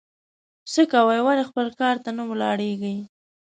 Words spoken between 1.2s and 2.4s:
ولي خپل کار ته نه